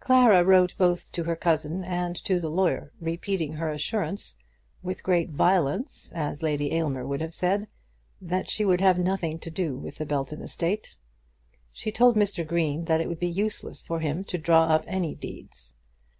Clara 0.00 0.42
wrote 0.44 0.74
both 0.76 1.12
to 1.12 1.22
her 1.22 1.36
cousin 1.36 1.84
and 1.84 2.16
to 2.24 2.40
the 2.40 2.48
lawyer, 2.50 2.90
repeating 3.00 3.52
her 3.52 3.70
assurance, 3.70 4.36
with 4.82 5.04
great 5.04 5.30
violence, 5.30 6.10
as 6.12 6.42
Lady 6.42 6.72
Aylmer 6.74 7.06
would 7.06 7.20
have 7.20 7.32
said, 7.32 7.68
that 8.20 8.50
she 8.50 8.64
would 8.64 8.80
have 8.80 8.98
nothing 8.98 9.38
to 9.38 9.48
do 9.48 9.76
with 9.78 9.94
the 9.94 10.06
Belton 10.06 10.42
estate. 10.42 10.96
She 11.70 11.92
told 11.92 12.16
Mr. 12.16 12.44
Green 12.44 12.84
that 12.86 13.00
it 13.00 13.08
would 13.08 13.20
be 13.20 13.30
useless 13.30 13.80
for 13.80 14.00
him 14.00 14.24
to 14.24 14.38
draw 14.38 14.64
up 14.64 14.82
any 14.88 15.14
deeds. 15.14 15.72